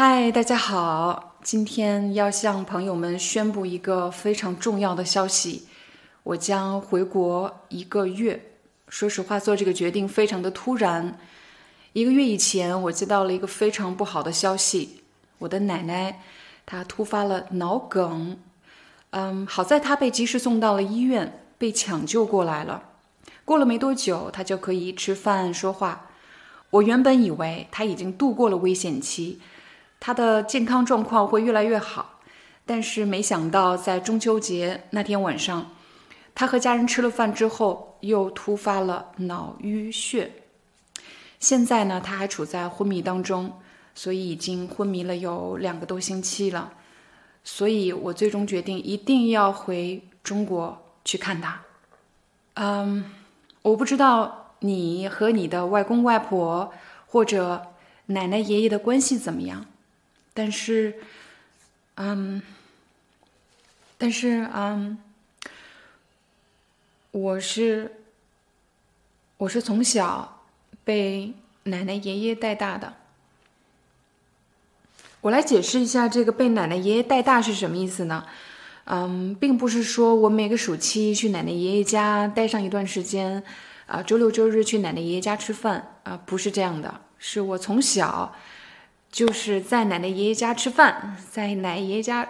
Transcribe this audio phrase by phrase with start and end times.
[0.00, 1.34] 嗨，大家好！
[1.42, 5.66] 今天要向朋友们宣布一个非常重要的消息，
[6.22, 8.52] 我将回国一个月。
[8.88, 11.18] 说实话，做这个决定非常的突然。
[11.94, 15.00] 一个月以前，我接到了一个非常不好的消息，
[15.38, 16.20] 我的奶奶
[16.64, 18.38] 她突发了脑梗。
[19.10, 22.84] 嗯，好在她被及时送到了医院，被抢救过来了。
[23.44, 26.06] 过了没多久，她就可以吃饭说话。
[26.70, 29.40] 我原本以为她已经度过了危险期。
[30.00, 32.20] 他的健康状况会越来越好，
[32.64, 35.72] 但是没想到在中秋节那天晚上，
[36.34, 40.30] 他和家人吃了饭之后又突发了脑淤血。
[41.40, 43.52] 现在呢，他还处在昏迷当中，
[43.94, 46.72] 所以已经昏迷了有两个多星期了。
[47.44, 51.62] 所以我最终决定一定要回中国去看他。
[52.54, 53.04] 嗯，
[53.62, 56.72] 我不知道你和你的外公外婆
[57.06, 57.68] 或者
[58.06, 59.64] 奶奶爷爷的关系怎么样。
[60.38, 60.94] 但是，
[61.96, 62.40] 嗯，
[63.96, 64.96] 但是，嗯，
[67.10, 67.90] 我是，
[69.36, 70.44] 我是从小
[70.84, 72.94] 被奶奶爷爷带大的。
[75.22, 78.24] 我来解释一下这个被奶奶爷爷带大是什么意思呢？
[78.84, 83.42] 嗯，并不是说我每个暑期去奶奶爷爷家待上一段时间，
[83.86, 88.32] 啊，周六周日去奶奶爷爷家吃饭，啊，不是这样的，是我从小。
[89.10, 92.28] 就是在奶奶爷爷家吃饭，在奶爷爷家，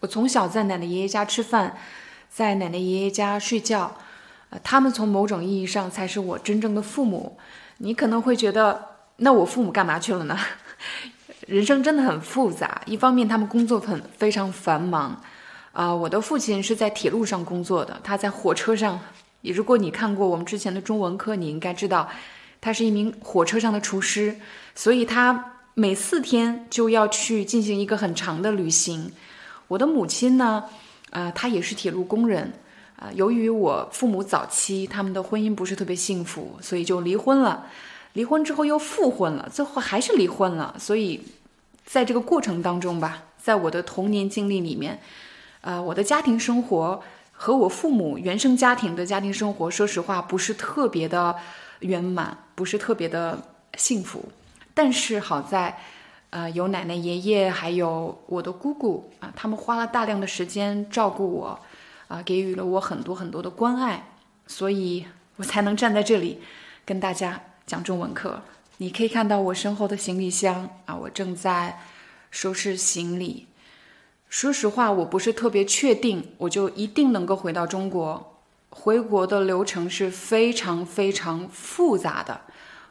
[0.00, 1.78] 我从小在奶奶爷爷家吃饭，
[2.28, 3.96] 在奶奶爷爷家睡觉，
[4.50, 7.38] 呃，他们从某种意义上才是我真正的父母。
[7.78, 10.38] 你可能会觉得，那我父母干嘛去了呢？
[11.46, 15.22] 人生真的很复杂，一方面他们工作很非常繁忙，
[15.72, 19.00] 啊，我的父亲是在铁路上工作的，他在火车上。
[19.50, 22.08] 如果你看过我们之前的中文课，你应该知道，
[22.60, 24.36] 他是一名火车上的厨师，
[24.74, 29.10] 所以他每四天就要去进行一个很长的旅行。
[29.66, 30.64] 我的母亲呢，
[31.10, 32.52] 啊，她也是铁路工人，
[32.96, 37.66] 啊，由于我父母早期他们的婚姻不是特别幸福，所以就离婚了。
[38.12, 40.76] 离婚之后又复婚了，最后还是离婚了。
[40.78, 41.20] 所以
[41.84, 45.00] 在这个过程当中吧，在我的童年经历里面，
[45.62, 47.02] 啊，我的家庭生活。
[47.42, 51.34] 和我父母原生家庭的家庭生活，说实话不是特别的
[51.80, 53.36] 圆满，不是特别的
[53.76, 54.30] 幸福。
[54.72, 55.76] 但是好在，
[56.30, 61.58] 呃，有奶奶、爷爷，还有我的姑姑啊，他们花了大量的时间照顾我，
[62.06, 64.06] 啊，给予了我很多很多的关爱，
[64.46, 65.04] 所以
[65.34, 66.40] 我才能站在这里
[66.84, 68.40] 跟大家讲中文课。
[68.76, 71.80] 你可以看到我身后的行李箱啊，我正在
[72.30, 73.48] 收拾行李。
[74.32, 78.40] 说实话，我不是特别确定，我就一定能够回到中国。
[78.70, 82.40] 回国的流程是非常非常复杂的，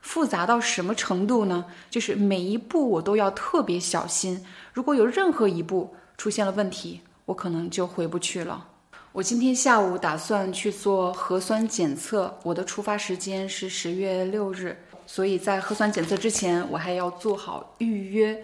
[0.03, 1.65] 复杂到什么程度呢？
[1.89, 8.67] 就是每一步我都要特别小心，如果有任何一步出现了问题，我可能就回不去了。
[9.11, 14.77] 我今天下午打算去做核酸检测，我的出发时间是十月六日，
[15.07, 18.43] 所以在核酸检测之前，我还要做好预约。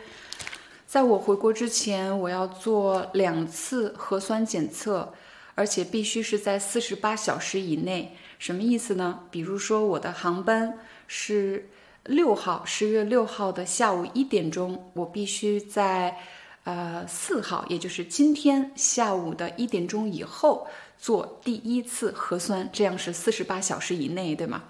[0.88, 5.14] 在我回国之前，我要做两次核酸检测，
[5.54, 8.16] 而且必须是在四十八小时以内。
[8.40, 9.20] 什么意思呢？
[9.30, 11.68] 比如说，我的航班是
[12.06, 16.18] 六号，十月六号的下午一点钟，我必须在
[16.64, 24.64] 呃四号，也就是今天下午的一点钟以后做第一次核酸，这样是四十八小时以内，对吗？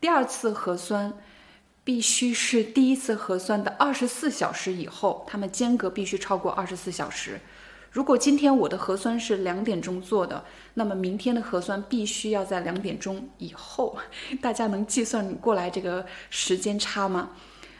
[0.00, 1.12] 第二次核酸。
[1.84, 7.40] 必须是第一次核酸的二十四小时以后，他们间隔必须超过二十四小时。
[7.90, 10.44] 如果今天我的核酸是两点钟做的，
[10.74, 13.98] 那么明天的核酸必须要在两点钟以后。
[14.40, 17.32] 大家能计算过来这个时间差吗？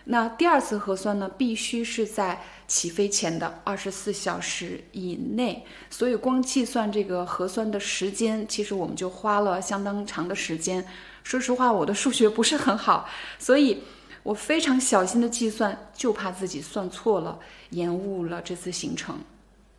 [0.05, 5.65] 那第二次核酸呢，必须是在起飞前的二十四小时以内。
[5.91, 10.85] 所以光计算这个核酸的时间，其实我们就花了相当长的时间。
[11.23, 13.09] 说实话，我的数学不是很好，
[13.39, 13.83] 所以
[14.25, 17.39] 我非常小心的计算，就怕自己算错了，
[17.71, 19.19] 延误了这次行程。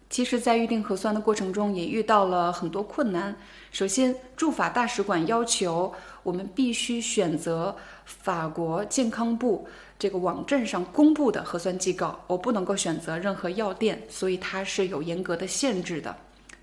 [0.09, 3.35] 其实，在预定核酸的过程中，也遇到了很多困难。
[3.71, 5.91] 首先，驻法大使馆要求
[6.21, 7.75] 我们必须选择
[8.05, 9.67] 法国健康部
[10.03, 16.13] 这个网站上公布的核酸机构，我不能够选择任何药店，所以它是有严格的限制的。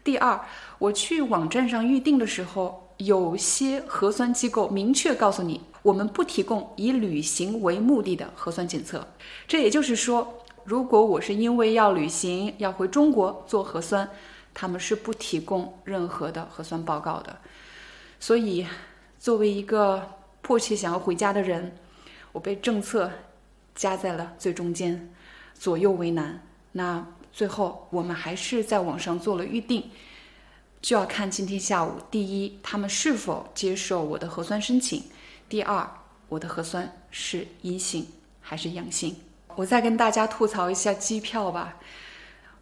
[0.04, 0.38] 第二，
[0.78, 9.06] 我去网站上预定的时候，有些核酸机构明确告诉你，我们不提供以旅行为目的的核酸检测。
[9.48, 10.34] 这也就是说。
[10.64, 14.06] 如果我是因为要旅行要回中国做核酸，
[14.52, 17.34] 他们是不提供任何的核酸报告的。
[18.20, 18.66] 所以，
[19.19, 20.06] 作为一个
[20.42, 21.75] 迫切想要回家的人，
[22.32, 23.10] 我被政策
[23.81, 25.09] 夹在了最中间，
[25.55, 26.43] 左右为难。
[26.73, 29.91] 那最后我们还是在网上做了预定，
[30.82, 35.05] 就要看今天下午，第一，他们是否接受我的核酸申请；
[35.49, 35.91] 第二，
[36.29, 38.06] 我的核酸是阴性
[38.43, 39.17] 还是阳性。
[39.55, 41.79] 我再跟大家吐槽一下机票吧，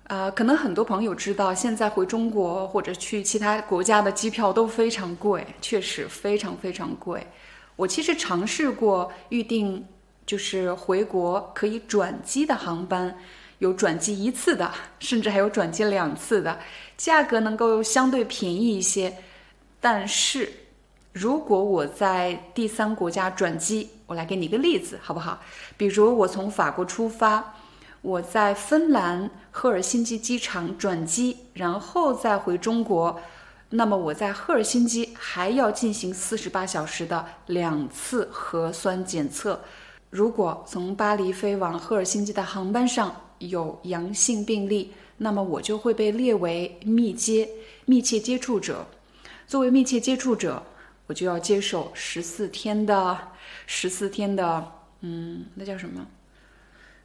[0.04, 7.26] 啊，可能很多朋友知道，现在回中国或者去其他国家的机票都非常贵，确实非常非常贵。
[7.74, 9.84] 我其实尝试过预定，
[10.28, 13.16] 就是回国可以转机的航班，
[13.60, 16.60] 有转机一次的，甚至还有转机两次的，
[16.98, 19.16] 价格能够相对便宜一些，
[19.80, 20.52] 但是。
[21.14, 25.40] 如果我在第三国家转机，我来给你一个例子，好不好？
[25.76, 27.56] 比如我从法国出发，
[28.02, 33.20] 我在芬兰赫尔辛基机场转机，然后再回中国，
[33.70, 39.60] 那么我在赫尔辛基还要进行四十八小时的两次核酸检测。
[40.10, 47.48] 如果从巴黎飞往赫尔辛基的航班上有阳性病例，那么我就会被列为密接、
[47.84, 48.86] 密切接触者。
[49.46, 50.62] 作为密切接触者。
[51.08, 53.18] 我就要接受十四天的
[53.66, 56.06] 十四天的，嗯，那叫什么？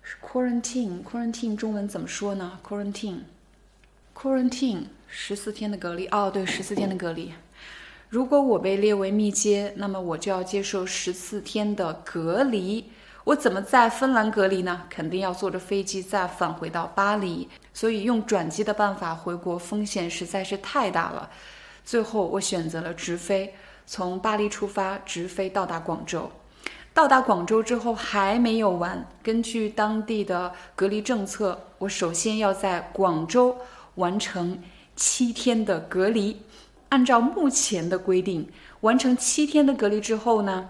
[0.01, 6.07] 是 quarantine，quarantine 中文怎么说呢？quarantine，quarantine 十四天的隔离。
[6.07, 7.31] 哦，对，十四天的隔离。
[8.13, 12.85] 如果我被列为密接，那么我就要接受十四天的隔离。
[13.23, 14.83] 我怎么在芬兰隔离呢？
[14.87, 17.49] 肯定要坐着飞机再返回到巴黎。
[17.73, 21.27] 所以用转机的办法回国风险实在是太大了。
[21.83, 23.51] 最后我选择了直飞。
[23.87, 26.29] 从巴黎出发，直飞到达广州。
[26.93, 33.57] 到达广州之后还没有完，根据当地的隔离政策，我首先要在广州
[33.95, 34.61] 完成
[34.95, 36.39] 七天的隔离。
[36.93, 38.47] 按照目前的规定，
[38.81, 40.69] 完成七天的隔离之后呢，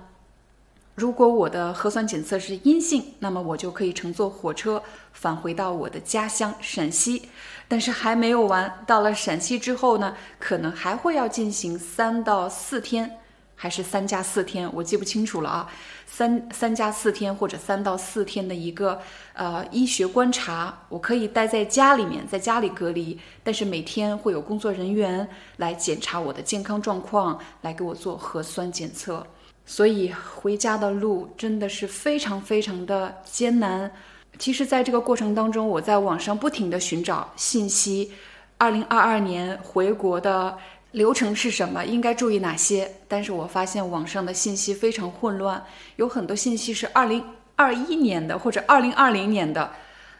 [0.96, 4.82] 如果我的核酸检测是阴性，那么我就可以乘坐火车
[5.12, 7.24] 返回到我的家乡陕西。
[7.68, 13.20] 但是还没有完，到了陕西之后呢，可能还会要进行三到四天，
[13.64, 15.72] 还是三加四天，我记不清楚了啊。
[16.06, 19.00] 三三加四天或者三到四天的一个
[19.32, 25.26] 呃医学观察，我可以待在家里面，在家里隔离，但是每天会有工作人员
[25.56, 29.26] 来检查我的健康状况，来给我做核酸检测。
[29.66, 33.90] 所以回家的路真的是非常非常的艰难。
[34.38, 38.12] 其实，在这个过程当中，我在网上不停地寻找信息。
[38.58, 40.58] 二零二二年回国的
[40.94, 41.86] 流程是什么？
[41.86, 42.90] 应该注意哪些？
[43.08, 45.64] 但是我发现网上的信息非常混乱，
[45.98, 47.24] 有很多信息是二零
[47.56, 49.72] 二一年的或者二零二零年的，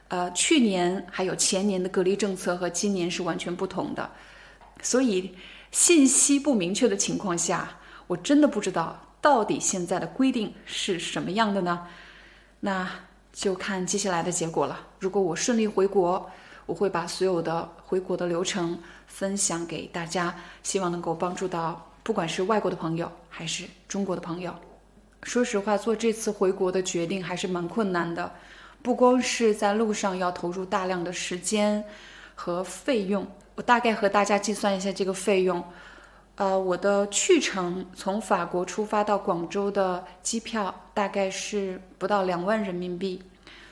[0.10, 4.10] 呃，去年还有前年的隔离政策和今年是完全不同的。
[4.82, 5.34] 所以，
[5.72, 7.78] 信息不明确的情况下，
[8.08, 11.88] 我真的不知道到底现在的规定是什么样的呢？
[12.60, 12.88] 那。
[13.36, 14.80] 就看接下来的结果了。
[15.00, 16.30] 如果我顺利回国，
[16.68, 18.78] 我会把所有的回国的流程
[19.14, 24.52] 分享给大家，希望能够帮助到不管是外国的朋友还是中国的朋友。
[25.22, 28.30] 说实话，做这次回国的决定还是蛮困难的，
[28.82, 31.84] 不光是在路上要投入大量的时间
[32.34, 33.26] 和费用。
[33.54, 35.64] 我大概和大家计算一下这个费用。
[36.36, 43.22] 呃，我的去程从法国出发到广州的机票大概是不到两万人民币，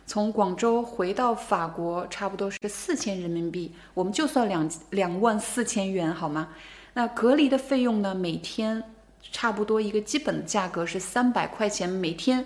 [0.05, 6.49] 从广州回到法国差不多是四千人民币，我们就算两两万四千元好吗？
[6.93, 8.13] 那隔离的费用呢？
[8.13, 8.83] 每天
[9.31, 12.45] 差不多一个基本的价格是三百块钱每天，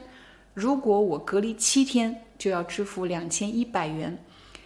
[0.53, 4.15] 如果我隔离七天，就要支付两千一百元，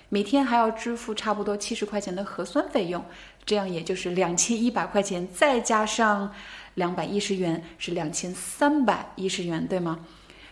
[0.10, 3.02] 每天还要支付差不多七十块钱的核酸费用。
[3.46, 6.32] 这样也就是两千一百块钱，再加上
[6.76, 10.00] 两百一十元，是两千三百一十元，对吗？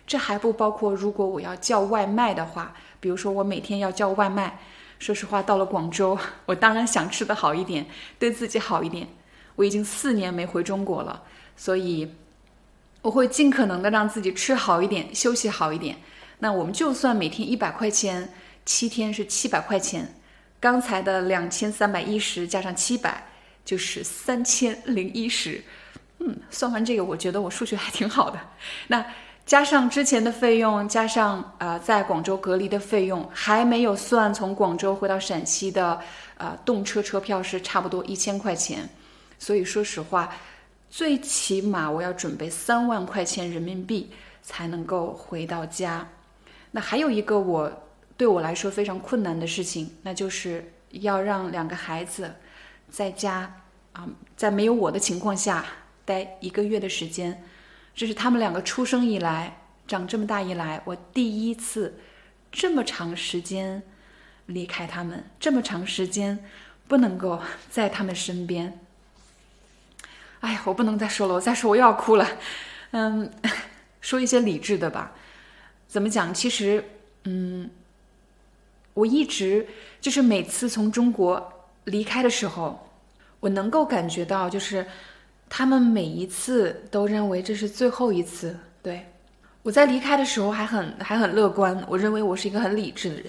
[0.07, 4.57] 这还不包括如果我要叫外卖的话，比如说我每天要叫外卖。
[4.99, 7.85] 说实话，到了广州，我当然想吃的好一点，
[8.17, 9.07] 对自己好一点。
[9.55, 11.21] 我已经四年没回中国了，
[11.55, 12.15] 所以
[13.03, 15.97] 我会尽可能的让自己吃好一点，休息好一点。
[16.39, 18.33] 那我们就算每天一百块钱，
[18.65, 20.15] 七天是七百块钱。
[20.59, 23.23] 刚才的两千三百一十加上七百
[23.63, 25.63] 就是三千零一十。
[26.19, 28.39] 嗯，算完这个，我觉得我数学还挺好的。
[28.87, 29.05] 那
[29.47, 35.97] 加上之前的费用，加上呃在广州隔离的费用，还没有算从广州回到陕西的
[36.35, 38.87] 呃动车车票是差不多一千块钱。
[39.39, 40.35] 所以说实话，
[40.89, 44.11] 最起码我要准备三万块钱人民币
[44.43, 46.05] 才能够回到家。
[46.69, 47.71] 那还有一个我
[48.17, 52.29] 对我来说非常困难的事情，那就是要让两个孩子
[52.89, 53.49] 在家
[53.93, 55.63] 啊，在没有我的情况下
[56.03, 57.41] 待一个月的时间。
[57.97, 61.99] 这是他们两个出生以来长这么大以来，我第一次
[62.51, 63.81] 这么长时间
[64.45, 66.37] 离开他们，这么长时间
[66.87, 68.79] 不能够在他们身边。
[70.41, 72.37] 哎呀，我不能再说了，我再说我又要哭了。
[72.91, 73.31] 嗯，
[73.99, 75.13] 说一些理智的吧。
[75.87, 76.31] 怎么讲？
[76.31, 76.83] 其实，
[77.23, 77.67] 嗯，
[78.93, 79.67] 我一直
[79.99, 82.91] 就是每次从中国离开的时候，
[83.39, 84.85] 我能够感觉到，就是
[85.49, 88.57] 他们每一次都认为这是最后一次。
[88.81, 89.05] 对
[89.63, 93.25] 我在离开的时候还很还很乐观，我认为我是一个很理智的人，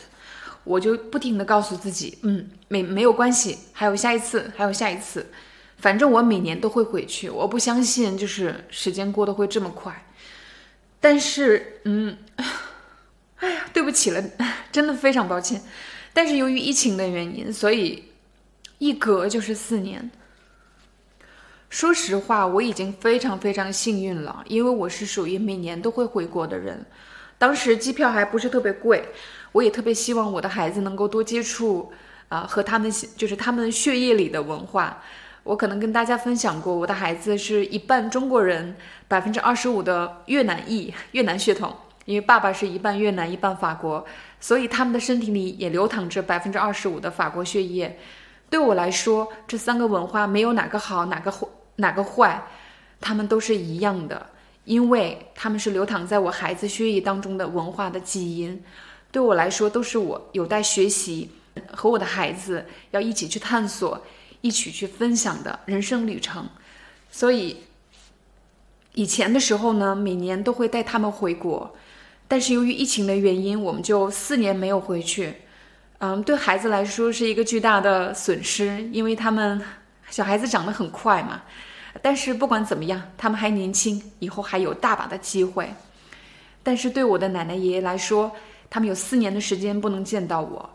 [0.62, 5.26] 我就不停的告诉自己，嗯，没没有关系，还有下一次，还有下一次。
[5.78, 10.06] 反正我每年都会回去，我不相信就是时间过得会这么快。
[11.00, 12.16] 但是，嗯，
[13.36, 14.22] 哎呀，对不起了，
[14.70, 15.62] 真的非常抱歉。
[16.12, 18.04] 但是由于疫情的原因，所以
[18.78, 20.10] 一隔就是四年。
[21.70, 26.84] 说实话，我已经非常非常幸运了，因为我是属于每年都会回国的人。
[27.36, 29.04] 当时机票还不是特别贵，
[29.52, 31.92] 我也特别希望我的孩子能够多接触
[32.28, 35.02] 啊，和他们就是他们血液里的文化。
[35.44, 38.74] 我可能跟大家分享过，我的孩子是一半中国人，
[39.06, 41.74] 百分之二十五的越南裔越南血统，
[42.06, 44.04] 因为爸爸是一半越南一半法国，
[44.40, 47.98] 所以他们的身体里也流淌着百分之二十五的法国血液。
[48.50, 51.46] 对我来说，这三个文化没有哪个好，哪个坏，
[51.78, 52.46] 哪个坏，
[53.00, 54.26] 他们都是一样的，
[54.64, 58.62] 因为他们是流淌在我孩子血液当中的文化的基因。
[59.10, 61.30] 对我来说，都是我有待学习，
[61.72, 64.04] 和我的孩子要一起去探索。
[64.40, 66.48] 一起去分享的人生旅程，
[67.10, 67.56] 所以
[68.94, 71.74] 以前的时候呢，每年都会带他们回国，
[72.28, 75.34] 但是由于疫情的原因，我们就四年没有回去。
[75.98, 79.60] 嗯，对孩子来说是一个巨大的损失，因为他们
[80.08, 81.42] 小孩子长得很快嘛。
[82.00, 85.72] 但是不管怎么样，他们还年轻，以后还有大把的机会。
[86.62, 88.30] 但是对我的奶奶爷爷来说，
[88.68, 90.70] 他们有四年的时间不能见到我，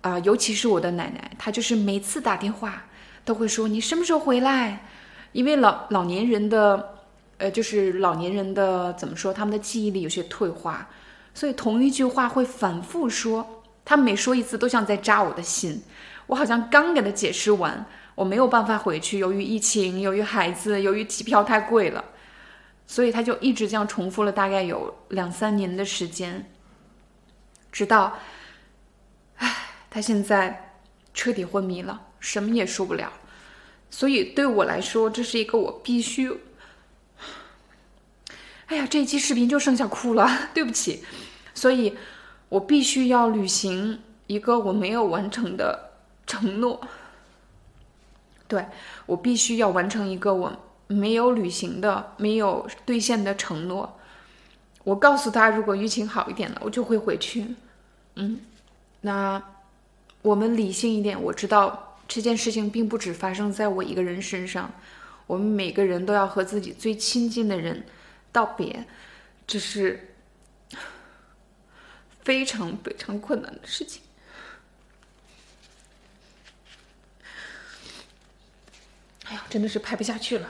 [0.00, 2.84] 啊，尤其是我的奶奶，她就是每次打电话。
[3.24, 4.86] 都会说你什么时候回来？
[5.32, 6.94] 因为老老年人的，
[7.38, 10.88] 呃，就是老年人的怎么说，他们的记忆力有些退化，
[11.34, 13.44] 所以同一句话会反复说。
[13.84, 15.82] 他每说一次都像在扎我的心。
[16.28, 17.84] 我好像刚给他解释完，
[18.16, 22.04] 我没有办法回去，由于疫情，由于孩子，由于机票太贵了，
[22.88, 26.50] 所以他就一直这样重复了大概有两三年的时间，
[27.70, 28.18] 直到，
[29.36, 29.54] 唉，
[29.88, 30.72] 他现在
[31.14, 32.02] 彻底昏迷了。
[32.18, 33.12] 什么也说不了，
[33.88, 36.32] 所以对我来说，这是一个我必须……
[38.66, 41.04] 哎呀，这一期视频就剩下哭了，对不起。
[41.54, 41.96] 所以，
[42.48, 45.92] 我必须要履行一个我没有完成的
[46.26, 46.80] 承诺。
[48.48, 48.64] 对
[49.06, 50.52] 我必须要完成一个我
[50.86, 53.98] 没有履行的、没有兑现的承诺。
[54.84, 57.56] 我告诉他，如果疫情好一点了，我就会回去。
[58.14, 58.40] 嗯，
[59.00, 59.42] 那
[60.22, 61.82] 我们理性一点，我知道。
[62.08, 64.72] 这件事情并不只发生在我一个人身上，
[65.26, 67.84] 我们每个人都要和自己最亲近的人
[68.30, 68.86] 道别，
[69.44, 70.14] 这是
[72.22, 74.02] 非常非常困难的事情。
[79.24, 80.46] 哎呀，真的是拍不下去了。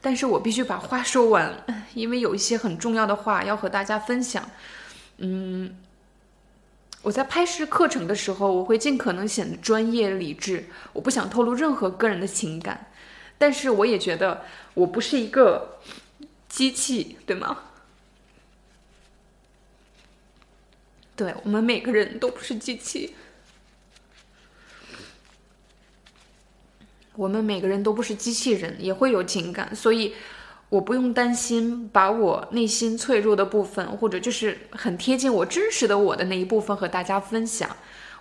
[0.00, 4.50] 但是我必须把话说完，因为有一些很重要的话要和大家分享。
[5.18, 5.76] 嗯。
[7.02, 10.64] 我在拍摄课程的时候，我会尽可能显得专业理智，
[10.94, 12.86] 我不想透露任何个人的情感，
[13.36, 14.42] 但是我也觉得
[14.72, 15.78] 我不是一个
[16.48, 17.58] 机器，对吗？
[21.14, 23.14] 对我们每个人都不是机器，
[27.16, 30.14] 我们每个人都不是机器人，也会有情感，所以。
[30.68, 37.70] 我不用担心把我内心脆弱的部分，或者就是很贴近我真实的我的那一部分和大家分享。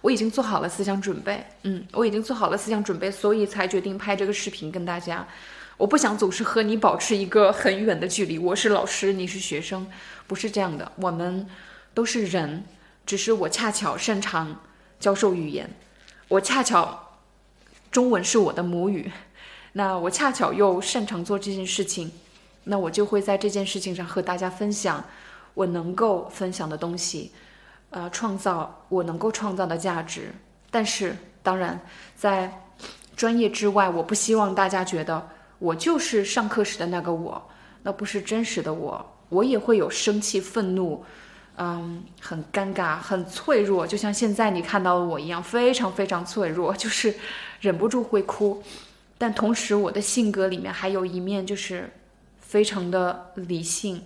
[0.02, 5.28] 我已经做好了思想准备，嗯，我已经做好了思想准备，所以才决定拍这个视频跟大家。
[5.76, 8.38] 我不想总是和你保持一个很远的距离。
[8.38, 9.88] 我是老师，你是学生，
[10.28, 10.92] 不是这样的。
[10.98, 11.48] 我们
[11.96, 12.64] 都是人，
[13.08, 14.62] 只是我恰巧擅长
[15.00, 15.68] 教授语言，
[16.28, 17.05] 我恰巧
[17.96, 19.10] 中文是我的母语，
[19.72, 22.12] 那我恰巧又擅长做这件事情，
[22.66, 25.02] 那我就会在这件事情上和大家分享
[25.54, 27.32] 我能够分享的东西，
[27.92, 30.34] 呃，创造我能够创造的价值。
[30.70, 31.80] 但是，当然，
[32.18, 32.66] 在
[33.16, 37.50] 专业之外，我不希望大家觉得我就是上课时的那个我，
[37.84, 39.16] 那不是真实的我。
[39.30, 41.06] 我也会有生气、愤怒，
[41.56, 47.16] 嗯，很尴尬、很脆弱，就像现在你看到的我一样，非常非常脆弱，就是
[47.66, 48.62] 忍不住会哭。
[49.18, 51.90] 但同时，我的性格里面还有一面，就是
[52.40, 54.04] 非常的理性，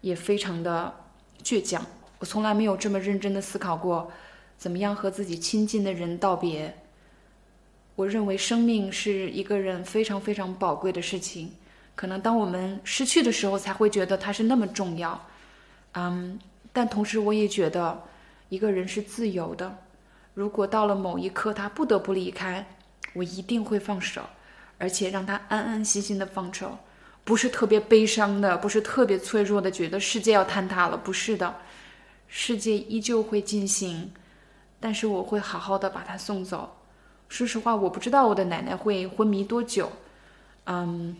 [0.00, 0.94] 也非常的
[1.42, 1.84] 倔强。
[2.18, 4.10] 我从来没有这么认真的思考过，
[4.56, 6.74] 怎么样和自己亲近的人道别。
[7.94, 11.52] 我认为生命是一个人非常非常宝贵的事情，
[11.96, 15.20] 可能当我们失去的时候，才会觉得它是那么重要。
[15.94, 16.38] 嗯，
[16.72, 18.00] 但同时我也觉得，
[18.48, 19.78] 一个人是自由的。
[20.34, 22.64] 如果到了某一刻他不得不离开，
[23.18, 24.22] 我一定会放手，
[24.78, 26.78] 而且让他安安心心的放手，
[27.24, 31.56] 不是特别悲伤的，不是特别脆弱的，觉得世界要坍塌了，不是的，
[32.28, 34.12] 世界依旧会进行，
[34.78, 36.76] 但是我会好好的把他送走。
[37.28, 39.90] 说实话，我不知道我的奶奶会昏迷多久，
[40.64, 41.16] 嗯，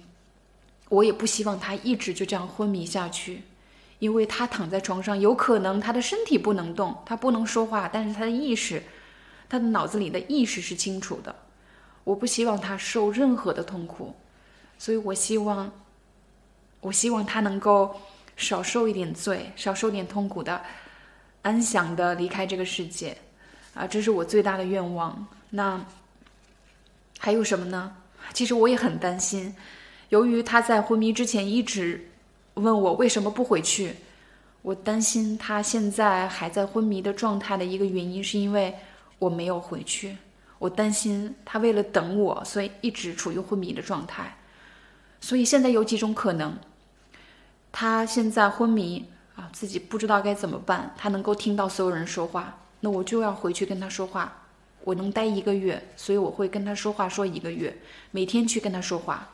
[0.88, 3.43] 我也不希望她一直就这样昏迷下去，
[3.99, 8.83] 因为她躺在床上，有可能她的身体不能动，她不能说话，但是她的意识，
[9.50, 11.35] 她的脑子里的意识是清楚的。
[12.09, 14.15] 我不希望她受任何的痛苦，
[14.79, 15.71] 所以我希望，
[16.81, 17.95] 我希望她能够
[18.35, 20.59] 少受一点罪，少受点痛苦的，
[21.43, 23.15] 安详的离开这个世界，
[23.75, 25.27] 啊，这是我最大的愿望。
[25.50, 25.85] 那。
[27.21, 27.93] 还有什么呢？
[28.33, 29.53] 其实我也很担心，
[30.09, 32.09] 由于他在昏迷之前一直
[32.55, 33.97] 问我为什么不回去，
[34.62, 38.73] 我担心他现在还在昏迷的状态的一个原因是因为
[39.19, 40.17] 我没有回去。
[40.59, 44.37] 我担心他为了等我，所以一直处于昏迷的状态。
[45.21, 46.57] 所以现在有几种可能：
[47.73, 50.95] 他现在昏迷啊，自己不知道该怎么办。
[50.97, 54.45] 他能够听到所有人说话，那我就要回去跟他说话。
[54.85, 57.76] 我能待一个月，所以我会跟他说话说一个月，
[58.11, 59.28] 每天去跟他说话，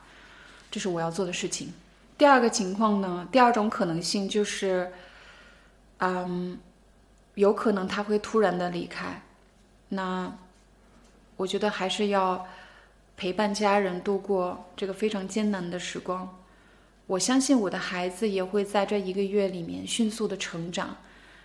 [0.69, 1.71] 这是我要做的事情。
[2.17, 4.91] 第二个情况呢，第二种可能性就是，
[5.99, 6.57] 嗯，
[7.35, 9.21] 有可能他会突然的离开，
[9.89, 10.35] 那
[11.37, 12.47] 我觉得还是要
[13.17, 16.37] 陪伴家人度过这个非常艰难的时光。
[17.07, 20.97] 我相信我的孩子也会在这一个月里面迅速的成长，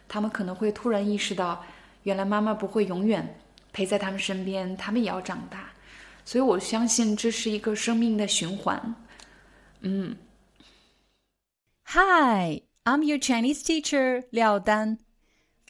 [0.09, 1.65] 他们可能会突然意识到，
[2.05, 3.37] 原来妈妈不会永远。
[3.73, 5.71] 陪在他们身边，他们也要长大，
[6.25, 8.97] 所以我相信这是一个生命的循环。
[9.83, 10.17] 嗯。
[11.85, 14.99] Hi, I'm your Chinese teacher Liao Dan.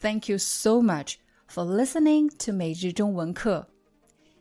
[0.00, 3.68] Thank you so much for listening to 每日中文课.